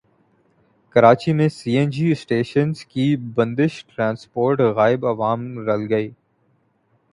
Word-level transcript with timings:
کراچی 0.95 1.33
میں 1.33 1.47
C 1.49 1.71
N 1.77 1.89
G 1.89 2.11
stations 2.11 2.85
کی 2.85 3.05
بندش 3.35 3.73
ٹرانسپورٹ 3.85 4.59
غائب 4.75 5.05
عوام 5.07 5.41
رل 5.67 5.85
گئے 5.89 6.09